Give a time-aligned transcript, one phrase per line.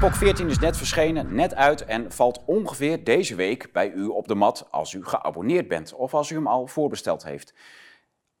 [0.00, 4.28] POC 14 is net verschenen, net uit en valt ongeveer deze week bij u op
[4.28, 7.54] de mat als u geabonneerd bent of als u hem al voorbesteld heeft.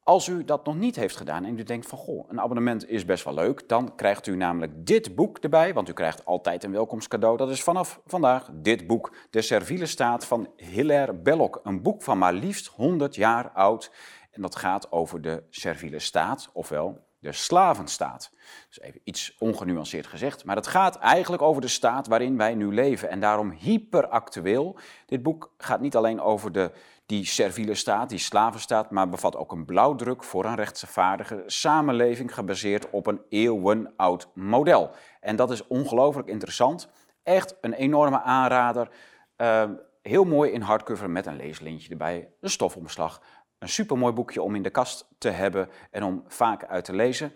[0.02, 3.04] Als u dat nog niet heeft gedaan en u denkt van goh, een abonnement is
[3.04, 6.72] best wel leuk, dan krijgt u namelijk dit boek erbij, want u krijgt altijd een
[6.72, 7.36] welkomstcadeau.
[7.36, 11.60] Dat is vanaf vandaag dit boek, De Serviele Staat van Hilaire Belloc.
[11.62, 13.92] Een boek van maar liefst 100 jaar oud
[14.30, 18.30] en dat gaat over de serviele staat, ofwel de slavenstaat.
[18.68, 22.74] Dus even iets ongenuanceerd gezegd, maar het gaat eigenlijk over de staat waarin wij nu
[22.74, 24.78] leven en daarom hyperactueel.
[25.06, 26.72] Dit boek gaat niet alleen over de,
[27.06, 32.90] die serviele staat, die slavenstaat, maar bevat ook een blauwdruk voor een rechtvaardige samenleving gebaseerd
[32.90, 34.90] op een eeuwenoud model.
[35.20, 36.88] En dat is ongelooflijk interessant.
[37.22, 38.88] Echt een enorme aanrader.
[39.36, 39.64] Uh,
[40.02, 43.22] heel mooi in hardcover met een leeslintje erbij, een stofomslag.
[43.60, 47.32] Een supermooi boekje om in de kast te hebben en om vaak uit te lezen.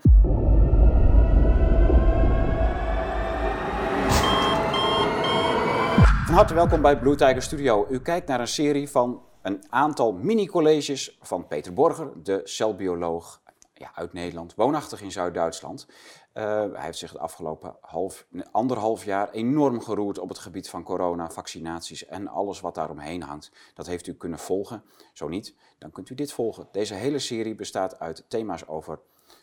[6.26, 7.86] Van harte welkom bij Blue Tiger Studio.
[7.90, 13.42] U kijkt naar een serie van een aantal mini-colleges van Peter Borger, de celbioloog
[13.74, 15.86] ja, uit Nederland, woonachtig in Zuid-Duitsland.
[16.34, 20.82] Uh, hij heeft zich het afgelopen half, anderhalf jaar enorm geroerd op het gebied van
[20.82, 23.50] corona, vaccinaties en alles wat daaromheen hangt.
[23.74, 24.84] Dat heeft u kunnen volgen.
[25.12, 26.68] Zo niet, dan kunt u dit volgen.
[26.72, 28.98] Deze hele serie bestaat uit thema's over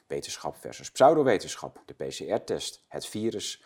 [0.08, 3.64] wetenschap versus pseudowetenschap, de PCR-test, het virus,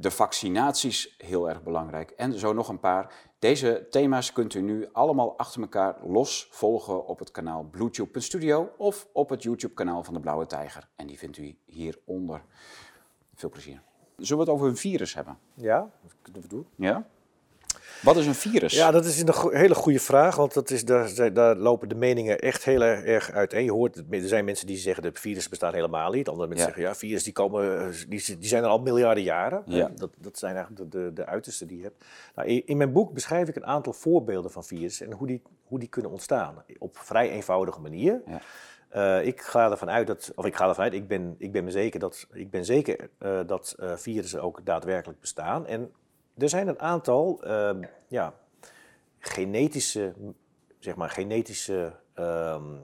[0.00, 3.14] de vaccinaties, heel erg belangrijk, en zo nog een paar.
[3.38, 9.08] Deze thema's kunt u nu allemaal achter elkaar los volgen op het kanaal BlueTube.studio of
[9.12, 10.88] op het YouTube-kanaal van de Blauwe Tijger.
[10.96, 12.42] En die vindt u hieronder.
[13.34, 13.82] Veel plezier.
[14.16, 15.38] Zullen we het over een virus hebben?
[15.54, 15.90] Ja,
[16.32, 16.66] dat doen.
[16.76, 17.06] Ja?
[18.02, 18.74] Wat is een virus?
[18.74, 22.38] Ja, dat is een hele goede vraag, want dat is, daar, daar lopen de meningen
[22.38, 23.64] echt heel erg uiteen.
[23.64, 26.28] Je hoort, er zijn mensen die zeggen dat virus bestaat helemaal niet.
[26.28, 29.62] Andere mensen zeggen, ja, virus die, komen, die, die zijn er al miljarden jaren.
[29.66, 29.90] Ja.
[29.94, 32.04] Dat, dat zijn eigenlijk de, de, de uitersten die je hebt.
[32.34, 35.78] Nou, in, mijn boek beschrijf ik een aantal voorbeelden van virussen en hoe die, hoe
[35.78, 36.64] die kunnen ontstaan.
[36.78, 38.22] Op vrij eenvoudige manier.
[38.26, 38.40] Ja.
[38.94, 41.64] Uh, ik ga ervan uit dat, of ik ga ervan uit, ik ben, ik ben
[41.64, 45.66] me zeker dat, ik ben zeker, uh, dat uh, virussen ook daadwerkelijk bestaan.
[45.66, 45.90] En
[46.38, 47.70] er zijn een aantal uh,
[48.08, 48.34] ja,
[49.18, 50.12] genetische,
[50.78, 52.80] zeg maar, genetische um,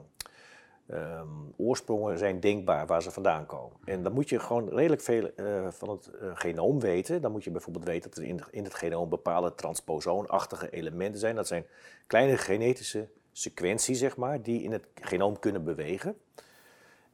[0.91, 3.77] um, oorsprongen zijn denkbaar waar ze vandaan komen.
[3.85, 7.21] En dan moet je gewoon redelijk veel uh, van het uh, genoom weten.
[7.21, 11.35] Dan moet je bijvoorbeeld weten dat er in, in het genoom bepaalde transposoonachtige elementen zijn.
[11.35, 11.65] Dat zijn
[12.07, 16.17] kleine genetische sequenties, zeg maar, die in het genoom kunnen bewegen.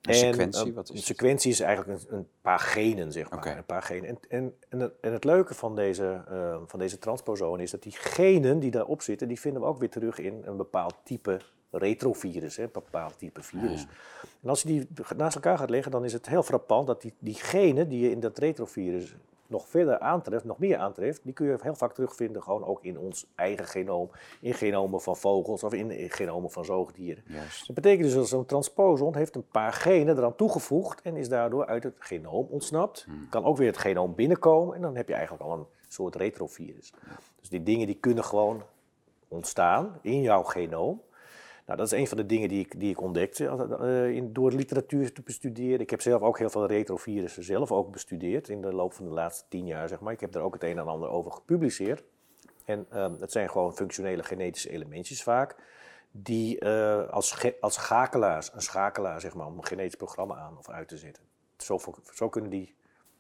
[0.04, 3.40] Een sequentie, en, wat is Een sequentie is eigenlijk een, een, paar genen, zeg maar.
[3.40, 3.58] Okay.
[3.58, 4.10] Een paar genen.
[4.10, 7.84] En, en, en, het, en het leuke van deze, uh, van deze transposoon is dat
[7.84, 11.40] die genen die daarop zitten, die vinden we ook weer terug in een bepaald type
[11.72, 13.82] retrovirus, hè, een bepaald type virus.
[13.82, 13.88] Ja.
[14.42, 14.88] En als je die
[15.18, 18.12] naast elkaar gaat leggen, dan is het heel frappant dat die, die genen die je
[18.12, 19.16] in dat retrovirus
[19.48, 23.00] nog verder aantreft, nog meer aantreft, die kun je heel vaak terugvinden gewoon ook in
[23.00, 24.10] ons eigen genoom,
[24.42, 27.24] in genomen van vogels of in genomen van zoogdieren.
[27.28, 27.68] Juist.
[27.68, 31.66] Dat betekent dus dat zo'n transposon heeft een paar genen eraan toegevoegd en is daardoor
[31.66, 33.04] uit het genoom ontsnapt.
[33.04, 33.30] Hmm.
[33.30, 36.94] Kan ook weer het genoom binnenkomen en dan heb je eigenlijk al een soort retrovirus.
[37.40, 38.64] Dus die dingen die kunnen gewoon
[39.28, 41.02] ontstaan in jouw genoom.
[41.66, 44.52] Nou, dat is een van de dingen die ik, die ik ontdekte uh, in, door
[44.52, 45.80] literatuur te bestuderen.
[45.80, 49.12] Ik heb zelf ook heel veel retrovirussen zelf ook bestudeerd in de loop van de
[49.12, 50.14] laatste tien jaar, zeg maar.
[50.14, 52.04] Ik heb er ook het een en ander over gepubliceerd.
[52.66, 55.56] En um, het zijn gewoon functionele genetische elementjes vaak,
[56.12, 60.70] die uh, als, als schakelaars, een schakelaar zeg maar, om een genetisch programma aan of
[60.70, 61.24] uit te zetten.
[61.58, 61.80] Zo,
[62.14, 62.74] zo kunnen die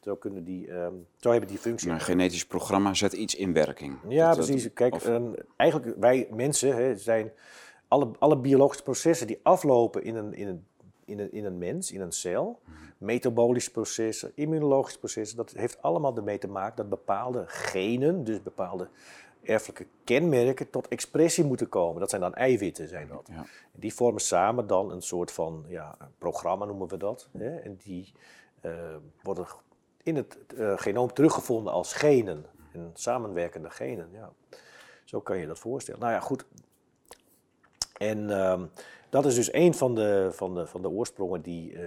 [0.03, 1.89] zo, kunnen die, um, zo hebben die functie.
[1.89, 3.97] Een genetisch programma zet iets in werking.
[4.07, 4.73] Ja, dat, precies.
[4.73, 5.07] Kijk, of...
[5.07, 7.31] um, eigenlijk wij mensen hè, zijn
[7.93, 10.65] alle, alle biologische processen die aflopen in een, in een,
[11.05, 12.59] in een, in een mens, in een cel,
[12.97, 18.87] metabolische processen, immunologische processen, dat heeft allemaal ermee te maken dat bepaalde genen, dus bepaalde
[19.41, 21.99] erfelijke kenmerken, tot expressie moeten komen.
[21.99, 23.29] Dat zijn dan eiwitten, zijn dat.
[23.31, 23.45] Ja.
[23.71, 27.29] Die vormen samen dan een soort van ja, programma, noemen we dat.
[27.37, 27.55] Hè?
[27.55, 28.11] En die
[28.61, 28.71] uh,
[29.21, 29.45] worden
[30.03, 34.09] in het uh, genoom teruggevonden als genen, en samenwerkende genen.
[34.11, 34.31] Ja.
[35.03, 35.99] Zo kan je dat voorstellen.
[35.99, 36.45] Nou ja, goed,
[37.93, 38.69] en um,
[39.09, 41.79] dat is dus een van de, van de, van de oorsprongen die, uh,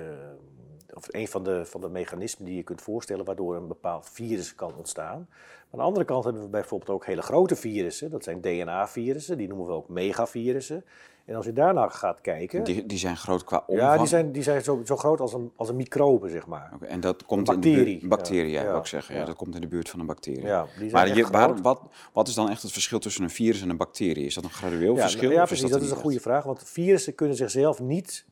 [0.96, 4.54] of een van de, van de mechanismen die je kunt voorstellen waardoor een bepaald virus
[4.54, 5.28] kan ontstaan.
[5.70, 9.48] Aan de andere kant hebben we bijvoorbeeld ook hele grote virussen, dat zijn DNA-virussen, die
[9.48, 10.84] noemen we ook megavirussen.
[11.24, 12.64] En als je daarnaar gaat kijken...
[12.64, 13.90] Die, die zijn groot qua omvang?
[13.90, 16.70] Ja, die zijn, die zijn zo, zo groot als een, als een microbe, zeg maar.
[16.74, 17.78] Okay, en dat komt een bacterie.
[17.78, 19.14] in de buurt, bacterie, ja, ja, ja, ik zeggen.
[19.14, 19.24] Ja.
[19.24, 20.42] dat komt in de buurt van een bacterie.
[20.42, 21.80] Ja, die zijn maar je, waar, wat,
[22.12, 24.26] wat is dan echt het verschil tussen een virus en een bacterie?
[24.26, 25.30] Is dat een gradueel verschil?
[25.30, 26.44] Ja, precies, is dat, dat is een goede vraag.
[26.44, 28.26] Want virussen kunnen zichzelf niet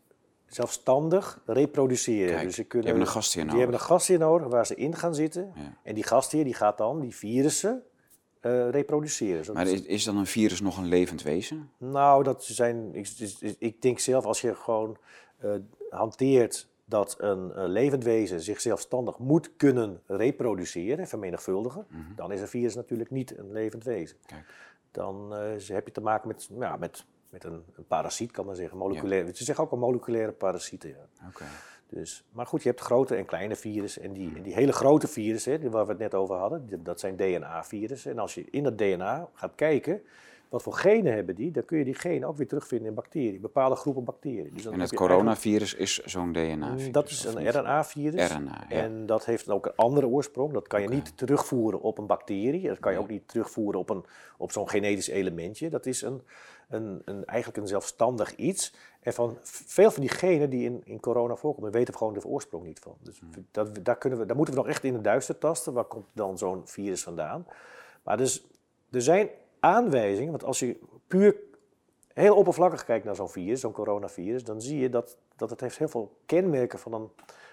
[0.46, 2.34] zelfstandig reproduceren.
[2.34, 3.64] Kijk, dus ze die kunnen, hebben een gastheer Die nodig.
[3.64, 5.52] hebben een gastheer nodig waar ze in gaan zitten.
[5.54, 5.78] Ja.
[5.82, 7.82] En die gastheer die gaat dan die virussen
[8.40, 9.54] eh, reproduceren.
[9.54, 11.70] Maar is, is dan een virus nog een levend wezen?
[11.78, 13.08] Nou, dat zijn, ik,
[13.58, 14.96] ik denk zelf als je gewoon
[15.38, 15.50] eh,
[15.90, 21.86] hanteert dat een levend wezen zich zelfstandig moet kunnen reproduceren, vermenigvuldigen,
[22.16, 24.16] dan is een virus natuurlijk niet een levend wezen.
[24.22, 24.34] Mhm.
[24.34, 24.54] Kijk.
[24.90, 28.56] Dan eh, heb je te maken met, ja, met, met een, een parasiet, kan men
[28.56, 28.78] zeggen.
[28.78, 30.88] Moleculaire, Ze zeggen ook al moleculaire parasieten.
[30.88, 31.30] Ja.
[31.88, 34.02] Dus, maar goed, je hebt grote en kleine virussen.
[34.02, 37.16] En die, en die hele grote virussen, waar we het net over hadden, dat zijn
[37.16, 38.10] DNA-virussen.
[38.10, 40.02] En als je in dat DNA gaat kijken,
[40.48, 43.40] wat voor genen hebben die, dan kun je die genen ook weer terugvinden in bacteriën,
[43.40, 44.50] bepaalde groepen bacteriën.
[44.54, 46.92] Dus En het coronavirus is zo'n DNA-virus?
[46.92, 47.50] Dat is een?
[47.50, 48.32] RNA-virus.
[48.32, 48.76] RNA, ja.
[48.76, 50.52] En dat heeft ook een andere oorsprong.
[50.52, 52.68] Dat kan je niet terugvoeren op een bacterie.
[52.68, 54.04] Dat kan je ook niet terugvoeren op, een,
[54.36, 55.70] op zo'n genetisch elementje.
[55.70, 56.22] Dat is een,
[56.68, 58.74] een, een, eigenlijk een zelfstandig iets.
[59.00, 62.24] En van veel van die genen die in, in corona voorkomen, weten we gewoon de
[62.24, 62.96] oorsprong niet van.
[63.02, 63.46] Dus Hmm.
[63.50, 65.72] dat, daar, kunnen we, daar moeten we nog echt in het duister tasten.
[65.72, 67.46] Waar komt dan zo'n virus vandaan?
[68.02, 68.46] Maar dus,
[68.90, 69.28] er zijn
[69.64, 70.78] aanwijzingen, want als je
[71.08, 71.36] puur
[72.12, 75.78] heel oppervlakkig kijkt naar zo'n virus, zo'n coronavirus, dan zie je dat, dat het heeft
[75.78, 77.10] heel veel kenmerken van een,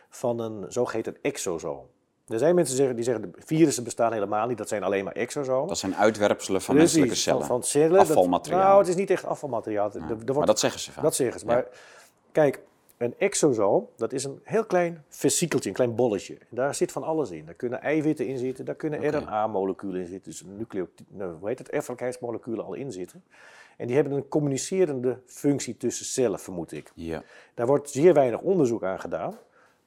[0.10, 1.86] van een zogeheten exosoom.
[2.28, 5.04] Er zijn mensen die zeggen, die zeggen, de virussen bestaan helemaal niet, dat zijn alleen
[5.04, 5.68] maar exosomen.
[5.68, 7.46] Dat zijn uitwerpselen van Precies, menselijke cellen.
[7.46, 7.92] Van, van cellen.
[7.92, 8.62] Dat- Afvalmateriaal.
[8.64, 9.92] nou, het is niet echt afvalmateriaal.
[9.94, 11.04] Er- er wordt- maar dat zeggen ze vaak.
[11.04, 11.46] dat zeggen ze.
[11.46, 11.52] Ja.
[11.54, 11.66] Maar
[12.32, 12.60] kijk,
[13.02, 16.34] een exosoom, dat is een heel klein vesikeltje, een klein bolletje.
[16.34, 17.46] En daar zit van alles in.
[17.46, 19.10] Daar kunnen eiwitten in zitten, daar kunnen.
[19.10, 20.32] RNA-moleculen in zitten.
[20.32, 23.24] Dus nucleo, nou, hoe heet het, erfelijkheidsmoleculen al in zitten.
[23.78, 26.92] En die hebben een communicerende functie tussen cellen, vermoed ik.
[26.96, 27.24] Ja.
[27.54, 29.38] Daar wordt zeer weinig onderzoek aan gedaan.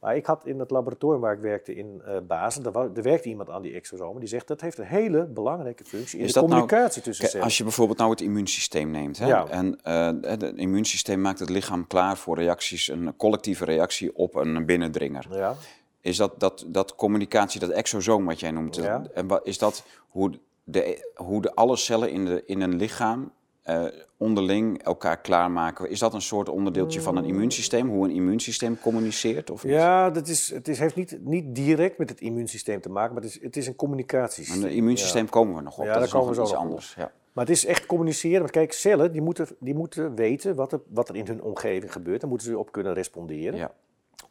[0.05, 3.51] Maar ik had in het laboratorium waar ik werkte in eh Basel, daar, werkte iemand
[3.51, 4.21] aan die exosomen.
[4.21, 7.45] Die zegt dat heeft een hele belangrijke functie in Is de nou- communicatie tussen cellen.
[7.45, 9.19] als je bijvoorbeeld nou het immuunsysteem neemt.
[9.19, 9.27] Hè?
[9.27, 9.47] Ja.
[9.49, 14.67] En eh, het immuunsysteem maakt het lichaam klaar voor reacties, een collectieve reactie op een
[14.67, 15.27] binnendringer.
[15.31, 15.55] Ja.
[16.01, 19.07] Is dat, dat, dat communicatie, dat exosoom wat jij noemt, Ja.
[19.15, 20.33] en wat, is dat hoe
[20.65, 23.33] de, hoe de alle cellen in, de, in een lichaam
[23.65, 23.85] eh,
[24.17, 25.91] onderling elkaar klaarmaken?
[25.91, 29.51] Is dat een soort onderdeeltje van een immuunsysteem, hoe een immuunsysteem communiceert?
[29.51, 29.73] Of niet?
[29.73, 33.23] Ja, dat is, het is, heeft niet, niet direct met het immuunsysteem te maken, maar
[33.23, 34.63] het is, het is een communicatiesysteem.
[34.65, 35.85] het immuunsysteem komen we nog op.
[35.85, 36.95] Ja, dat daar is komen we iets zo nog anders.
[36.97, 37.13] Ja.
[37.33, 38.39] Maar het is echt communiceren.
[38.39, 41.93] Want kijk, cellen die moeten, die moeten weten wat er, wat er in hun omgeving
[41.93, 42.21] gebeurt.
[42.21, 43.75] Daar moeten ze op kunnen responderen, Ja.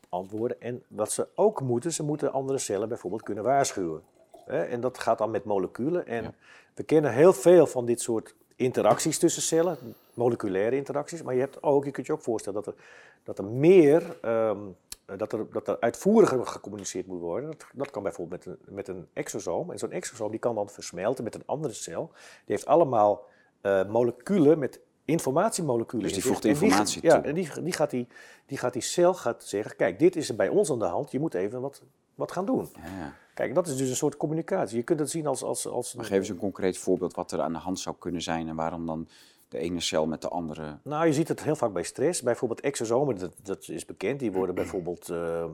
[0.10, 0.62] antwoorden.
[0.62, 4.02] En wat ze ook moeten, ze moeten andere cellen bijvoorbeeld kunnen waarschuwen.
[4.46, 6.08] En dat gaat dan met moleculen.
[6.08, 6.34] En Ja.
[6.76, 9.78] we kennen heel veel van dit soort interacties tussen cellen,
[10.14, 11.22] moleculaire interacties.
[11.24, 12.82] Maar je hebt ook, je kunt je ook voorstellen dat er,
[13.24, 14.60] dat er meer, ehm,
[15.18, 17.50] dat, er, dat er uitvoeriger gecommuniceerd moet worden.
[17.50, 19.72] Dat, dat kan bijvoorbeeld met een, met een exosoom.
[19.72, 22.12] En zo'n exosoom die kan dan versmelten met een andere cel.
[22.14, 23.26] Die heeft allemaal
[23.62, 26.04] eh, moleculen met informatiemoleculen.
[26.06, 27.24] Dus die voegt die- informatie Ja, toe.
[27.24, 28.08] en die, die, gaat die,
[28.46, 31.12] die gaat die cel gaat zeggen, kijk, dit is er bij ons aan de hand.
[31.12, 31.82] Je moet even wat,
[32.16, 32.70] wat gaan doen.
[32.76, 33.14] Ja.
[33.34, 34.78] Kijk, dat is dus een soort communicatie.
[34.78, 35.44] Je kunt het zien als...
[35.44, 38.22] als, als Maar geef eens een concreet voorbeeld wat er aan de hand zou kunnen
[38.22, 39.08] zijn en waarom dan
[39.48, 40.78] de ene cel met de andere.
[40.84, 42.22] Nou, je ziet het heel vaak bij stress.
[42.22, 44.20] Bijvoorbeeld exosomen, dat, dat is bekend.
[44.20, 45.46] Die worden bijvoorbeeld eh,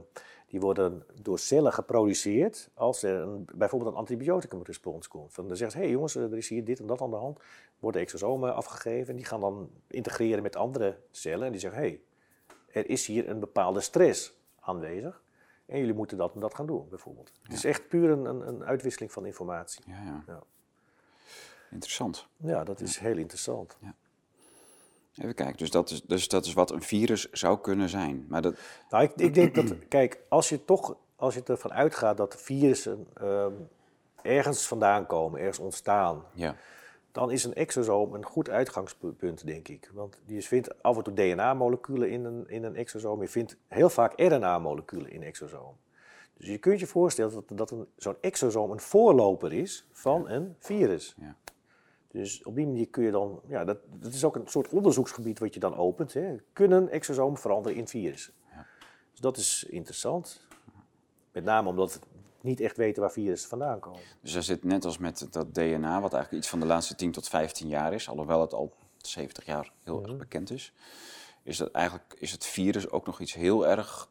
[0.49, 5.33] die worden door cellen geproduceerd als er een, bijvoorbeeld een antibioticumrespons komt.
[5.33, 7.15] Van, dan zeggen ze, hé hey jongens, er is hier dit en dat aan de
[7.15, 7.39] hand.
[7.79, 11.45] Worden exosomen afgegeven en die gaan dan integreren met andere cellen.
[11.45, 12.01] En die zeggen, hé, hey,
[12.81, 15.21] er is hier een bepaalde stress aanwezig.
[15.69, 17.31] En jullie moeten dat en dat gaan doen, bijvoorbeeld.
[17.41, 19.83] Het is echt puur een, een, een uitwisseling van informatie.
[19.87, 20.23] Ja, ja.
[20.27, 20.43] Ja.
[21.71, 22.27] Interessant.
[22.37, 23.77] Ja, dat is heel interessant.
[25.17, 28.25] Even kijken, dus dat, is, dus dat is wat een virus zou kunnen zijn.
[28.29, 28.55] Maar dat,
[28.89, 33.07] Nou, ik, ik denk dat, kijk, als je toch, als je ervan uitgaat dat virussen
[33.13, 33.53] ehm,
[34.21, 36.55] ergens vandaan komen, ergens ontstaan, ja,
[37.11, 39.91] dan is een exosoom een goed uitgangspunt, denk ik.
[39.93, 43.89] Want je vindt af en toe DNA-moleculen in een, in een exosoom, je vindt heel
[43.89, 45.75] vaak RNA-moleculen in exosoom.
[46.33, 50.55] Dus je kunt je voorstellen dat, dat een, zo'n exosoom een voorloper is van een
[50.59, 51.15] virus.
[51.17, 51.35] Ja.
[52.07, 55.39] Dus op die manier kun je dan, ja, dat, dat is ook een soort onderzoeksgebied
[55.39, 56.13] wat je dan opent.
[56.13, 56.35] Hè.
[56.53, 58.33] Kunnen exosomen veranderen in virussen?
[59.11, 60.47] Dus dat is interessant.
[61.31, 61.99] Met name omdat
[62.49, 63.99] niet echt weten waar virussen vandaan komen.
[64.21, 67.11] dus er zit net als met dat DNA, wat eigenlijk iets van de laatste 10
[67.11, 70.73] tot 15 jaar is, alhoewel het al 70 jaar heel erg bekend is,
[71.43, 74.09] is dat eigenlijk is het virus ook nog iets heel erg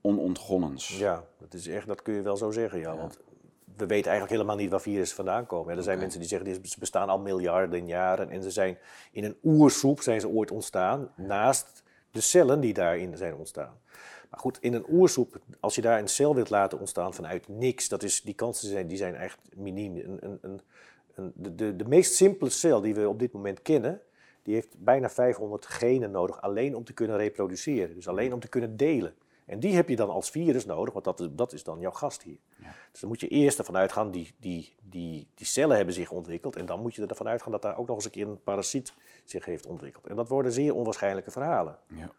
[0.00, 0.88] onontgonnens.
[0.88, 2.96] Ja, dat, is echt, dat kun je wel zo zeggen, ja.
[2.96, 3.18] Want
[3.76, 5.76] we weten eigenlijk helemaal niet waar virussen vandaan komen.
[5.76, 8.30] Er zijn mensen die zeggen, ze bestaan al miljarden jaren.
[8.30, 8.78] En ze zijn
[9.12, 13.80] in een oersoep zijn ze ooit ontstaan, naast de cellen die daarin zijn ontstaan.
[14.30, 17.88] Maar goed, in een oersoep, als je daar een cel wilt laten ontstaan vanuit niks,
[17.88, 19.96] dat is, die kansen zijn, die zijn echt miniem.
[19.96, 20.38] Een, een,
[21.14, 24.10] een, de, de, de meest simpele cel die we op dit moment kennen, die
[24.42, 27.94] die heeft bijna 500 genen nodig alleen om te kunnen reproduceren.
[27.94, 29.14] Dus alleen om te kunnen delen.
[29.46, 31.90] En die heb je dan als virus nodig, want dat is, dat is dan jouw
[31.90, 32.38] gast hier.
[32.56, 32.74] Ja.
[32.90, 36.56] Dus dan moet je eerst ervan uitgaan, die, die, die, die cellen hebben zich ontwikkeld.
[36.56, 38.92] En dan moet je ervan uitgaan dat daar ook nog eens een keer een parasiet
[39.24, 40.06] zich heeft ontwikkeld.
[40.06, 41.78] En dat worden zeer onwaarschijnlijke verhalen.
[41.86, 42.12] Ja.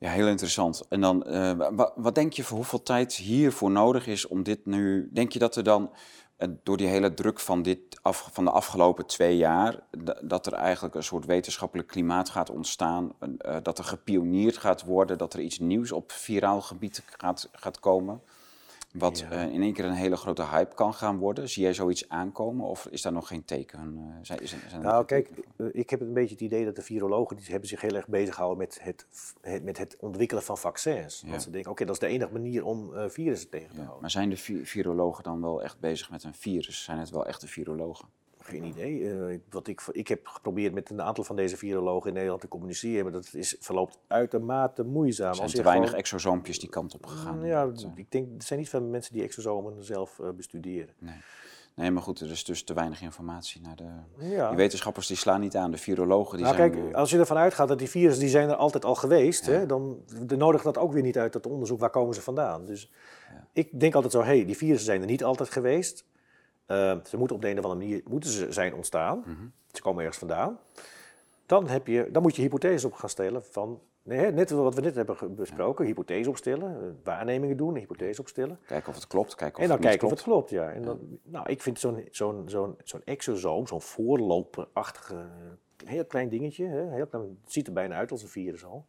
[0.00, 0.82] Ja, heel interessant.
[0.88, 5.08] En dan, uh, wat, denk je voor hoeveel tijd hiervoor nodig is om dit nu...
[5.12, 5.90] Denk je dat er dan
[6.62, 9.80] door die hele druk van, dit af, van de afgelopen twee jaar,
[10.22, 15.18] dat er eigenlijk een soort wetenschappelijk klimaat gaat ontstaan, uh, dat er gepioneerd gaat worden,
[15.18, 18.20] dat er iets nieuws op viraal gebied gaat, gaat komen?
[18.92, 21.48] Wat uh, in één keer een hele grote hype kan gaan worden.
[21.48, 23.94] Zie jij zoiets aankomen of is daar nog geen teken?
[23.96, 27.36] Uh, zijn, zijn nou, kijk, uh, ik heb een beetje het idee dat de virologen
[27.36, 29.06] die hebben zich heel erg bezig gehouden met het,
[29.40, 31.20] het, met het ontwikkelen van vaccins.
[31.20, 31.30] Ja.
[31.30, 33.94] Want ze denken, oké, okay, dat is de enige manier om virussen tegen te houden.
[33.94, 36.84] Ja, maar zijn de vi virologen dan wel echt bezig met een virus?
[36.84, 38.08] Zijn het wel echte virologen?
[38.42, 39.00] Geen idee.
[39.00, 42.48] Uh, wat ik, ik heb geprobeerd met een aantal van deze virologen in Nederland te
[42.48, 45.30] communiceren, maar dat is, verloopt uitermate moeizaam.
[45.30, 46.02] Er zijn te weinig gewoon...
[46.02, 47.46] exosoompjes die kant op gegaan.
[47.46, 50.94] Ja, dat, ik denk, er zijn niet veel mensen die exosomen zelf uh, bestuderen.
[50.98, 51.16] Nee.
[51.74, 53.60] Nee, maar goed, er is dus te weinig informatie.
[53.60, 54.48] Naar de, ja.
[54.48, 56.70] Die wetenschappers die slaan niet aan, de virologen die nou, zijn...
[56.70, 59.52] Kijk, als je ervan uitgaat dat die virussen die zijn er altijd al geweest, ja.
[59.52, 62.66] hè, dan nodigt dat ook weer niet uit dat onderzoek, waar komen ze vandaan?
[62.66, 62.92] Dus
[63.32, 63.46] ja.
[63.52, 66.04] ik denk altijd zo, hé, hey, die virussen zijn er niet altijd geweest.
[66.70, 69.16] Uh, ze moeten op de een of andere manier moeten ze zijn ontstaan.
[69.16, 69.52] Mm -hmm.
[69.72, 70.58] Ze komen ergens vandaan.
[71.46, 74.80] Dan, heb je, dan moet je hypotheses op gaan stellen van, nee, net wat we
[74.80, 75.90] net hebben besproken, ja.
[75.90, 78.58] hypothese opstellen, waarnemingen doen, hypothese opstellen.
[78.66, 79.34] Kijken of het klopt.
[79.34, 80.12] Kijken of en dan het kijken klopt.
[80.12, 80.70] of het klopt, ja.
[80.70, 81.16] En dan, ja.
[81.22, 85.26] Nou, ik vind zo'n zo'n zo'n zo'n exosoom, zo'n voorloperachtige,
[85.84, 88.86] heel klein dingetje, hè, heel klein, het ziet er bijna uit als een virus al.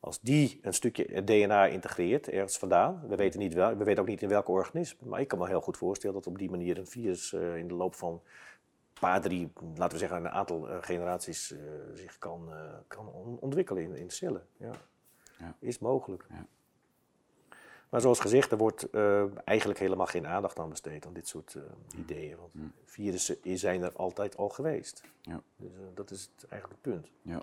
[0.00, 4.08] Als die een stukje DNA integreert ergens vandaan, we weten, niet wel, we weten ook
[4.08, 6.78] niet in welke organisme, maar ik kan me heel goed voorstellen dat op die manier
[6.78, 10.68] een virus uh, in de loop van een paar, drie, laten we zeggen een aantal
[10.68, 11.58] uh, generaties uh,
[11.94, 12.52] zich kan,
[12.86, 13.08] kan
[13.40, 14.46] ontwikkelen in, in cellen.
[14.56, 14.72] Ja.
[15.38, 15.56] ja.
[15.58, 16.26] Is mogelijk.
[16.28, 16.46] Ja.
[17.92, 18.90] Maar zoals gezegd, er wordt
[19.44, 21.56] eigenlijk helemaal geen aandacht aan besteed aan dit soort
[21.96, 22.36] ideeën.
[22.36, 22.72] Want mm.
[22.84, 25.02] virussen zijn er altijd al geweest.
[25.20, 25.42] Ja.
[25.56, 27.10] Dus dat is het, eigenlijk het punt.
[27.22, 27.42] Ja.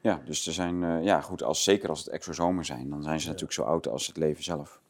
[0.00, 3.26] Ja, dus er zijn, ja goed, als, zeker als het exosomen zijn, dan zijn ze
[3.26, 4.80] natuurlijk zo oud als het leven zelf.